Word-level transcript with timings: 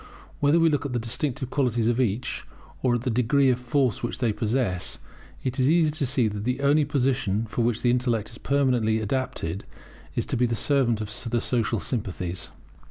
Whether 0.39 0.59
we 0.59 0.71
look 0.71 0.83
at 0.83 0.93
the 0.93 0.97
distinctive 0.99 1.51
qualities 1.51 1.87
of 1.87 2.01
each, 2.01 2.43
or 2.81 2.95
at 2.95 3.03
the 3.03 3.11
degree 3.11 3.51
of 3.51 3.59
force 3.59 4.01
which 4.01 4.17
they 4.17 4.33
possess, 4.33 4.97
it 5.43 5.59
is 5.59 5.69
easy 5.69 5.91
to 5.91 6.07
see 6.07 6.27
that 6.27 6.43
the 6.43 6.61
only 6.61 6.85
position 6.85 7.45
for 7.45 7.61
which 7.61 7.83
the 7.83 7.91
intellect 7.91 8.31
is 8.31 8.39
permanently 8.39 8.99
adapted 8.99 9.63
is 10.15 10.25
to 10.25 10.35
be 10.37 10.47
the 10.47 10.55
servant 10.55 11.01
of 11.01 11.29
the 11.29 11.39
social 11.39 11.79
sympathies. 11.79 12.49